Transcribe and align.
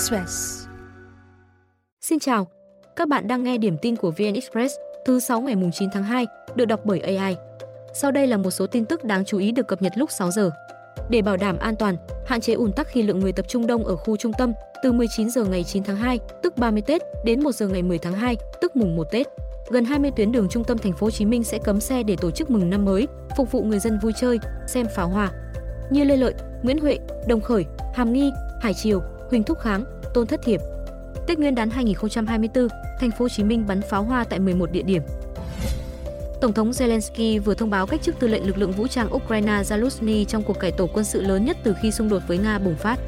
Express. 0.00 0.66
Xin 2.00 2.18
chào, 2.18 2.46
các 2.96 3.08
bạn 3.08 3.28
đang 3.28 3.42
nghe 3.42 3.58
điểm 3.58 3.76
tin 3.82 3.96
của 3.96 4.10
VN 4.10 4.34
Express 4.34 4.74
thứ 5.06 5.20
6 5.20 5.40
ngày 5.40 5.56
9 5.72 5.88
tháng 5.92 6.02
2, 6.02 6.26
được 6.54 6.64
đọc 6.64 6.80
bởi 6.84 7.00
AI. 7.00 7.36
Sau 7.94 8.10
đây 8.10 8.26
là 8.26 8.36
một 8.36 8.50
số 8.50 8.66
tin 8.66 8.84
tức 8.84 9.04
đáng 9.04 9.24
chú 9.24 9.38
ý 9.38 9.52
được 9.52 9.68
cập 9.68 9.82
nhật 9.82 9.92
lúc 9.96 10.10
6 10.10 10.30
giờ. 10.30 10.50
Để 11.10 11.22
bảo 11.22 11.36
đảm 11.36 11.58
an 11.58 11.76
toàn, 11.76 11.96
hạn 12.26 12.40
chế 12.40 12.52
ùn 12.52 12.72
tắc 12.72 12.88
khi 12.88 13.02
lượng 13.02 13.18
người 13.18 13.32
tập 13.32 13.46
trung 13.48 13.66
đông 13.66 13.84
ở 13.84 13.96
khu 13.96 14.16
trung 14.16 14.32
tâm 14.38 14.52
từ 14.82 14.92
19 14.92 15.30
giờ 15.30 15.44
ngày 15.44 15.64
9 15.64 15.82
tháng 15.82 15.96
2, 15.96 16.18
tức 16.42 16.56
30 16.56 16.82
Tết, 16.82 17.02
đến 17.24 17.42
1 17.42 17.52
giờ 17.52 17.68
ngày 17.68 17.82
10 17.82 17.98
tháng 17.98 18.14
2, 18.14 18.36
tức 18.60 18.76
mùng 18.76 18.96
1 18.96 19.04
Tết. 19.10 19.26
Gần 19.70 19.84
20 19.84 20.10
tuyến 20.16 20.32
đường 20.32 20.48
trung 20.50 20.64
tâm 20.64 20.78
thành 20.78 20.92
phố 20.92 21.06
Hồ 21.06 21.10
Chí 21.10 21.24
Minh 21.24 21.44
sẽ 21.44 21.58
cấm 21.58 21.80
xe 21.80 22.02
để 22.02 22.16
tổ 22.16 22.30
chức 22.30 22.50
mừng 22.50 22.70
năm 22.70 22.84
mới, 22.84 23.08
phục 23.36 23.52
vụ 23.52 23.62
người 23.62 23.78
dân 23.78 23.98
vui 23.98 24.12
chơi, 24.20 24.38
xem 24.66 24.86
pháo 24.96 25.08
hoa. 25.08 25.32
Như 25.90 26.04
Lê 26.04 26.16
Lợi, 26.16 26.34
Nguyễn 26.62 26.78
Huệ, 26.78 26.98
Đồng 27.28 27.40
Khởi, 27.40 27.64
Hàm 27.94 28.12
Nghi, 28.12 28.30
Hải 28.60 28.74
Triều, 28.74 29.02
Huỳnh 29.30 29.42
Thúc 29.42 29.58
Kháng, 29.58 29.84
Tôn 30.14 30.26
Thất 30.26 30.40
Thiệp. 30.42 30.60
Tết 31.26 31.38
Nguyên 31.38 31.54
đán 31.54 31.70
2024, 31.70 32.68
thành 33.00 33.10
phố 33.10 33.24
Hồ 33.24 33.28
Chí 33.28 33.44
Minh 33.44 33.66
bắn 33.66 33.82
pháo 33.82 34.04
hoa 34.04 34.24
tại 34.24 34.38
11 34.38 34.72
địa 34.72 34.82
điểm. 34.82 35.02
Tổng 36.40 36.52
thống 36.52 36.70
Zelensky 36.70 37.42
vừa 37.42 37.54
thông 37.54 37.70
báo 37.70 37.86
cách 37.86 38.02
chức 38.02 38.18
tư 38.18 38.28
lệnh 38.28 38.46
lực 38.46 38.58
lượng 38.58 38.72
vũ 38.72 38.86
trang 38.86 39.14
Ukraine 39.14 39.62
zaluzny 39.62 40.24
trong 40.24 40.42
cuộc 40.42 40.58
cải 40.60 40.72
tổ 40.72 40.88
quân 40.94 41.04
sự 41.04 41.20
lớn 41.20 41.44
nhất 41.44 41.56
từ 41.62 41.74
khi 41.82 41.90
xung 41.90 42.08
đột 42.08 42.22
với 42.28 42.38
Nga 42.38 42.58
bùng 42.58 42.76
phát. 42.76 42.98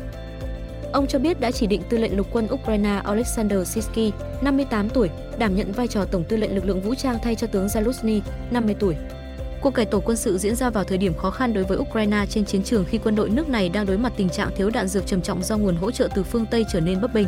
Ông 0.93 1.07
cho 1.07 1.19
biết 1.19 1.41
đã 1.41 1.51
chỉ 1.51 1.67
định 1.67 1.83
tư 1.89 1.99
lệnh 1.99 2.17
lục 2.17 2.27
quân 2.33 2.49
Ukraine 2.53 3.01
Alexander 3.05 3.69
Sisky, 3.69 4.13
58 4.43 4.89
tuổi, 4.89 5.11
đảm 5.39 5.57
nhận 5.57 5.73
vai 5.73 5.89
trò 5.89 6.05
tổng 6.05 6.25
tư 6.25 6.37
lệnh 6.37 6.55
lực 6.55 6.65
lượng 6.65 6.81
vũ 6.81 6.95
trang 6.95 7.19
thay 7.23 7.35
cho 7.35 7.47
tướng 7.47 7.67
Zaluzny, 7.67 8.21
50 8.51 8.75
tuổi. 8.79 8.97
Cuộc 9.63 9.75
cải 9.75 9.87
tổ 9.87 10.01
quân 10.01 10.17
sự 10.17 10.39
diễn 10.39 10.55
ra 10.55 10.71
vào 10.71 10.85
thời 10.85 10.99
điểm 10.99 11.15
khó 11.15 11.31
khăn 11.31 11.55
đối 11.55 11.65
với 11.65 11.79
Ukraine 11.79 12.27
trên 12.29 12.45
chiến 12.45 12.63
trường 12.63 12.85
khi 12.85 12.99
quân 12.99 13.17
đội 13.17 13.31
nước 13.31 13.49
này 13.49 13.69
đang 13.69 13.87
đối 13.87 13.99
mặt 13.99 14.13
tình 14.17 14.29
trạng 14.29 14.51
thiếu 14.57 14.71
đạn 14.71 14.89
dược 14.89 15.07
trầm 15.07 15.23
trọng 15.23 15.43
do 15.43 15.57
nguồn 15.57 15.77
hỗ 15.77 15.91
trợ 15.91 16.09
từ 16.15 16.23
phương 16.23 16.47
Tây 16.51 16.65
trở 16.73 16.81
nên 16.81 17.01
bấp 17.01 17.15
bênh. 17.15 17.27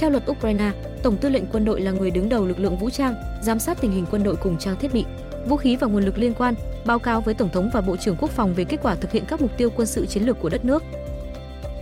Theo 0.00 0.10
luật 0.10 0.30
Ukraine, 0.30 0.72
Tổng 1.02 1.16
tư 1.16 1.28
lệnh 1.28 1.46
quân 1.52 1.64
đội 1.64 1.80
là 1.80 1.90
người 1.90 2.10
đứng 2.10 2.28
đầu 2.28 2.46
lực 2.46 2.58
lượng 2.58 2.76
vũ 2.76 2.90
trang, 2.90 3.14
giám 3.42 3.58
sát 3.58 3.80
tình 3.80 3.92
hình 3.92 4.06
quân 4.10 4.22
đội 4.22 4.36
cùng 4.36 4.58
trang 4.58 4.76
thiết 4.76 4.92
bị, 4.92 5.04
vũ 5.46 5.56
khí 5.56 5.76
và 5.76 5.86
nguồn 5.86 6.04
lực 6.04 6.18
liên 6.18 6.34
quan, 6.34 6.54
báo 6.84 6.98
cáo 6.98 7.20
với 7.20 7.34
Tổng 7.34 7.50
thống 7.52 7.70
và 7.72 7.80
Bộ 7.80 7.96
trưởng 7.96 8.16
Quốc 8.16 8.30
phòng 8.30 8.54
về 8.54 8.64
kết 8.64 8.78
quả 8.82 8.94
thực 8.94 9.12
hiện 9.12 9.24
các 9.28 9.40
mục 9.40 9.50
tiêu 9.56 9.70
quân 9.76 9.86
sự 9.86 10.06
chiến 10.06 10.22
lược 10.22 10.40
của 10.40 10.48
đất 10.48 10.64
nước. 10.64 10.82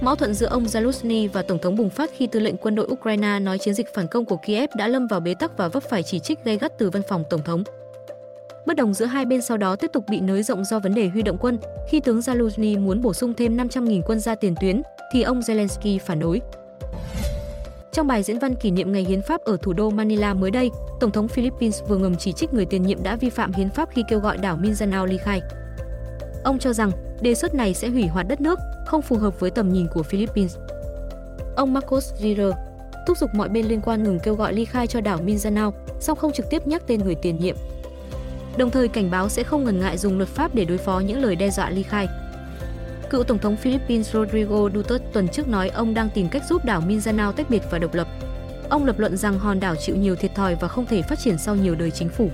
Mâu 0.00 0.14
thuẫn 0.14 0.34
giữa 0.34 0.46
ông 0.46 0.64
Zelensky 0.64 1.28
và 1.32 1.42
Tổng 1.42 1.58
thống 1.58 1.76
bùng 1.76 1.90
phát 1.90 2.10
khi 2.16 2.26
tư 2.26 2.40
lệnh 2.40 2.56
quân 2.56 2.74
đội 2.74 2.86
Ukraine 2.86 3.38
nói 3.38 3.58
chiến 3.58 3.74
dịch 3.74 3.94
phản 3.94 4.08
công 4.08 4.24
của 4.24 4.36
Kiev 4.36 4.70
đã 4.76 4.88
lâm 4.88 5.06
vào 5.06 5.20
bế 5.20 5.34
tắc 5.34 5.56
và 5.56 5.68
vấp 5.68 5.82
phải 5.82 6.02
chỉ 6.02 6.18
trích 6.18 6.44
gay 6.44 6.58
gắt 6.58 6.78
từ 6.78 6.90
văn 6.90 7.02
phòng 7.08 7.24
Tổng 7.30 7.42
thống. 7.42 7.64
Bất 8.66 8.76
đồng 8.76 8.94
giữa 8.94 9.06
hai 9.06 9.24
bên 9.24 9.42
sau 9.42 9.56
đó 9.56 9.76
tiếp 9.76 9.90
tục 9.92 10.04
bị 10.08 10.20
nới 10.20 10.42
rộng 10.42 10.64
do 10.64 10.78
vấn 10.78 10.94
đề 10.94 11.08
huy 11.08 11.22
động 11.22 11.36
quân. 11.40 11.58
Khi 11.88 12.00
tướng 12.00 12.18
Zaluzny 12.18 12.80
muốn 12.80 13.02
bổ 13.02 13.12
sung 13.12 13.34
thêm 13.34 13.56
500.000 13.56 14.02
quân 14.06 14.20
ra 14.20 14.34
tiền 14.34 14.54
tuyến, 14.60 14.82
thì 15.12 15.22
ông 15.22 15.40
Zelensky 15.40 15.98
phản 16.06 16.20
đối. 16.20 16.40
Trong 17.92 18.06
bài 18.06 18.22
diễn 18.22 18.38
văn 18.38 18.54
kỷ 18.54 18.70
niệm 18.70 18.92
ngày 18.92 19.04
hiến 19.04 19.22
pháp 19.22 19.40
ở 19.40 19.56
thủ 19.62 19.72
đô 19.72 19.90
Manila 19.90 20.34
mới 20.34 20.50
đây, 20.50 20.70
Tổng 21.00 21.10
thống 21.10 21.28
Philippines 21.28 21.82
vừa 21.88 21.96
ngầm 21.96 22.16
chỉ 22.16 22.32
trích 22.32 22.54
người 22.54 22.64
tiền 22.64 22.82
nhiệm 22.82 23.02
đã 23.02 23.16
vi 23.16 23.30
phạm 23.30 23.52
hiến 23.52 23.70
pháp 23.70 23.88
khi 23.92 24.02
kêu 24.08 24.20
gọi 24.20 24.38
đảo 24.38 24.56
Mindanao 24.56 25.06
ly 25.06 25.16
khai. 25.18 25.40
Ông 26.44 26.58
cho 26.58 26.72
rằng 26.72 26.90
đề 27.20 27.34
xuất 27.34 27.54
này 27.54 27.74
sẽ 27.74 27.88
hủy 27.88 28.06
hoại 28.06 28.24
đất 28.24 28.40
nước, 28.40 28.58
không 28.86 29.02
phù 29.02 29.16
hợp 29.16 29.40
với 29.40 29.50
tầm 29.50 29.72
nhìn 29.72 29.86
của 29.94 30.02
Philippines. 30.02 30.56
Ông 31.56 31.72
Marcos 31.72 32.12
Jr. 32.22 32.52
thúc 33.06 33.18
giục 33.18 33.30
mọi 33.34 33.48
bên 33.48 33.66
liên 33.66 33.80
quan 33.80 34.02
ngừng 34.02 34.18
kêu 34.22 34.34
gọi 34.34 34.52
ly 34.52 34.64
khai 34.64 34.86
cho 34.86 35.00
đảo 35.00 35.18
Mindanao, 35.24 35.74
song 36.00 36.18
không 36.18 36.32
trực 36.32 36.50
tiếp 36.50 36.66
nhắc 36.66 36.82
tên 36.86 37.00
người 37.00 37.14
tiền 37.14 37.38
nhiệm. 37.40 37.56
Đồng 38.58 38.70
thời 38.70 38.88
cảnh 38.88 39.10
báo 39.10 39.28
sẽ 39.28 39.42
không 39.42 39.64
ngần 39.64 39.80
ngại 39.80 39.98
dùng 39.98 40.16
luật 40.16 40.28
pháp 40.28 40.54
để 40.54 40.64
đối 40.64 40.78
phó 40.78 40.98
những 40.98 41.22
lời 41.22 41.36
đe 41.36 41.50
dọa 41.50 41.70
ly 41.70 41.82
khai. 41.82 42.08
Cựu 43.10 43.24
Tổng 43.24 43.38
thống 43.38 43.56
Philippines 43.56 44.12
Rodrigo 44.12 44.68
Duterte 44.74 45.06
tuần 45.12 45.28
trước 45.28 45.48
nói 45.48 45.68
ông 45.68 45.94
đang 45.94 46.08
tìm 46.14 46.28
cách 46.28 46.42
giúp 46.48 46.64
đảo 46.64 46.80
Mindanao 46.80 47.32
tách 47.32 47.50
biệt 47.50 47.62
và 47.70 47.78
độc 47.78 47.94
lập. 47.94 48.08
Ông 48.68 48.84
lập 48.84 48.98
luận 48.98 49.16
rằng 49.16 49.38
hòn 49.38 49.60
đảo 49.60 49.74
chịu 49.76 49.96
nhiều 49.96 50.16
thiệt 50.16 50.34
thòi 50.34 50.54
và 50.54 50.68
không 50.68 50.86
thể 50.86 51.02
phát 51.02 51.18
triển 51.18 51.38
sau 51.38 51.54
nhiều 51.54 51.74
đời 51.74 51.90
chính 51.90 52.08
phủ. 52.08 52.30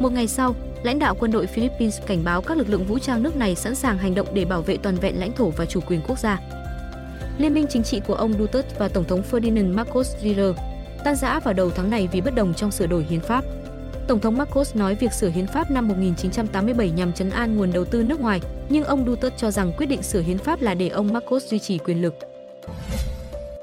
Một 0.00 0.12
ngày 0.12 0.26
sau, 0.26 0.54
lãnh 0.82 0.98
đạo 0.98 1.14
quân 1.18 1.32
đội 1.32 1.46
Philippines 1.46 2.00
cảnh 2.06 2.24
báo 2.24 2.42
các 2.42 2.56
lực 2.56 2.68
lượng 2.68 2.84
vũ 2.84 2.98
trang 2.98 3.22
nước 3.22 3.36
này 3.36 3.54
sẵn 3.54 3.74
sàng 3.74 3.98
hành 3.98 4.14
động 4.14 4.26
để 4.32 4.44
bảo 4.44 4.62
vệ 4.62 4.76
toàn 4.76 4.96
vẹn 4.96 5.20
lãnh 5.20 5.32
thổ 5.32 5.50
và 5.50 5.66
chủ 5.66 5.80
quyền 5.80 6.00
quốc 6.08 6.18
gia. 6.18 6.40
Liên 7.38 7.54
minh 7.54 7.66
chính 7.70 7.82
trị 7.82 8.00
của 8.06 8.14
ông 8.14 8.32
Duterte 8.32 8.78
và 8.78 8.88
Tổng 8.88 9.04
thống 9.04 9.22
Ferdinand 9.30 9.74
Marcos 9.74 10.16
Jr. 10.22 10.54
tan 11.04 11.16
rã 11.16 11.40
vào 11.40 11.54
đầu 11.54 11.70
tháng 11.70 11.90
này 11.90 12.08
vì 12.12 12.20
bất 12.20 12.34
đồng 12.34 12.54
trong 12.54 12.70
sửa 12.70 12.86
đổi 12.86 13.06
hiến 13.10 13.20
pháp. 13.20 13.44
Tổng 14.06 14.20
thống 14.20 14.38
Marcos 14.38 14.76
nói 14.76 14.94
việc 14.94 15.12
sửa 15.12 15.28
hiến 15.28 15.46
pháp 15.46 15.70
năm 15.70 15.88
1987 15.88 16.90
nhằm 16.90 17.12
chấn 17.12 17.30
an 17.30 17.56
nguồn 17.56 17.72
đầu 17.72 17.84
tư 17.84 18.02
nước 18.02 18.20
ngoài, 18.20 18.40
nhưng 18.68 18.84
ông 18.84 19.06
Duterte 19.06 19.36
cho 19.38 19.50
rằng 19.50 19.72
quyết 19.76 19.86
định 19.86 20.02
sửa 20.02 20.20
hiến 20.20 20.38
pháp 20.38 20.62
là 20.62 20.74
để 20.74 20.88
ông 20.88 21.12
Marcos 21.12 21.44
duy 21.44 21.58
trì 21.58 21.78
quyền 21.78 22.02
lực. 22.02 22.14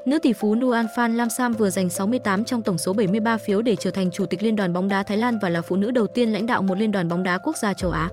Nữ 0.04 0.18
tỷ 0.18 0.32
phú 0.32 0.54
Nuan 0.54 0.86
Phan 0.96 1.16
Lam 1.16 1.30
Sam 1.30 1.52
vừa 1.52 1.70
giành 1.70 1.90
68 1.90 2.44
trong 2.44 2.62
tổng 2.62 2.78
số 2.78 2.92
73 2.92 3.38
phiếu 3.38 3.62
để 3.62 3.76
trở 3.76 3.90
thành 3.90 4.10
chủ 4.10 4.26
tịch 4.26 4.42
Liên 4.42 4.56
đoàn 4.56 4.72
bóng 4.72 4.88
đá 4.88 5.02
Thái 5.02 5.16
Lan 5.16 5.38
và 5.42 5.48
là 5.48 5.62
phụ 5.62 5.76
nữ 5.76 5.90
đầu 5.90 6.06
tiên 6.06 6.32
lãnh 6.32 6.46
đạo 6.46 6.62
một 6.62 6.78
liên 6.78 6.92
đoàn 6.92 7.08
bóng 7.08 7.22
đá 7.22 7.38
quốc 7.38 7.56
gia 7.56 7.74
châu 7.74 7.90
Á. 7.90 8.10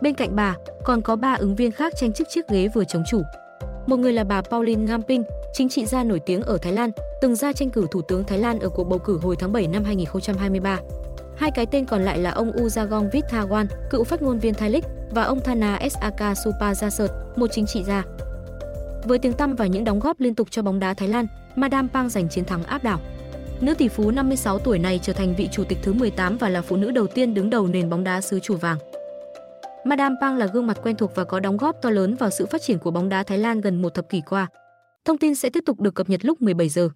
Bên 0.00 0.14
cạnh 0.14 0.36
bà, 0.36 0.56
còn 0.84 1.02
có 1.02 1.16
ba 1.16 1.34
ứng 1.34 1.56
viên 1.56 1.72
khác 1.72 1.92
tranh 1.96 2.12
chức 2.12 2.28
chiếc 2.28 2.48
ghế 2.48 2.68
vừa 2.68 2.84
chống 2.84 3.02
chủ. 3.08 3.22
Một 3.86 3.96
người 3.96 4.12
là 4.12 4.24
bà 4.24 4.42
Pauline 4.42 4.82
Ngamping, 4.82 5.24
chính 5.52 5.68
trị 5.68 5.86
gia 5.86 6.04
nổi 6.04 6.20
tiếng 6.26 6.42
ở 6.42 6.58
Thái 6.58 6.72
Lan, 6.72 6.90
từng 7.20 7.34
ra 7.34 7.52
tranh 7.52 7.70
cử 7.70 7.86
thủ 7.90 8.02
tướng 8.02 8.24
Thái 8.24 8.38
Lan 8.38 8.58
ở 8.58 8.68
cuộc 8.68 8.84
bầu 8.84 8.98
cử 8.98 9.18
hồi 9.22 9.36
tháng 9.38 9.52
7 9.52 9.66
năm 9.66 9.84
2023. 9.84 10.78
Hai 11.36 11.50
cái 11.50 11.66
tên 11.66 11.86
còn 11.86 12.02
lại 12.02 12.18
là 12.18 12.30
ông 12.30 12.52
Uzagong 12.52 13.10
Vithawan, 13.10 13.66
cựu 13.90 14.04
phát 14.04 14.22
ngôn 14.22 14.38
viên 14.38 14.54
Thái 14.54 14.70
Lịch 14.70 14.84
và 15.10 15.22
ông 15.22 15.40
Thana 15.40 15.78
Sak 15.90 16.14
Supajasert, 16.18 17.08
một 17.36 17.46
chính 17.52 17.66
trị 17.66 17.84
gia. 17.84 18.04
Với 19.04 19.18
tiếng 19.18 19.32
tăm 19.32 19.54
và 19.54 19.66
những 19.66 19.84
đóng 19.84 20.00
góp 20.00 20.20
liên 20.20 20.34
tục 20.34 20.48
cho 20.50 20.62
bóng 20.62 20.78
đá 20.78 20.94
Thái 20.94 21.08
Lan, 21.08 21.26
Madame 21.56 21.88
Pang 21.92 22.08
giành 22.08 22.28
chiến 22.28 22.44
thắng 22.44 22.62
áp 22.62 22.84
đảo. 22.84 23.00
Nữ 23.60 23.74
tỷ 23.74 23.88
phú 23.88 24.10
56 24.10 24.58
tuổi 24.58 24.78
này 24.78 25.00
trở 25.02 25.12
thành 25.12 25.34
vị 25.36 25.48
chủ 25.52 25.64
tịch 25.64 25.78
thứ 25.82 25.92
18 25.92 26.38
và 26.38 26.48
là 26.48 26.62
phụ 26.62 26.76
nữ 26.76 26.90
đầu 26.90 27.06
tiên 27.06 27.34
đứng 27.34 27.50
đầu 27.50 27.66
nền 27.66 27.90
bóng 27.90 28.04
đá 28.04 28.20
xứ 28.20 28.40
chủ 28.40 28.56
vàng. 28.56 28.78
Madame 29.84 30.16
Pang 30.20 30.36
là 30.36 30.46
gương 30.46 30.66
mặt 30.66 30.78
quen 30.82 30.96
thuộc 30.96 31.14
và 31.14 31.24
có 31.24 31.40
đóng 31.40 31.56
góp 31.56 31.82
to 31.82 31.90
lớn 31.90 32.14
vào 32.14 32.30
sự 32.30 32.46
phát 32.46 32.62
triển 32.62 32.78
của 32.78 32.90
bóng 32.90 33.08
đá 33.08 33.22
Thái 33.22 33.38
Lan 33.38 33.60
gần 33.60 33.82
một 33.82 33.94
thập 33.94 34.08
kỷ 34.08 34.20
qua. 34.20 34.46
Thông 35.04 35.18
tin 35.18 35.34
sẽ 35.34 35.50
tiếp 35.50 35.62
tục 35.66 35.80
được 35.80 35.94
cập 35.94 36.08
nhật 36.08 36.24
lúc 36.24 36.42
17 36.42 36.68
giờ. 36.68 36.88